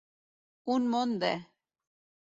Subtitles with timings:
[0.77, 1.33] Un món de.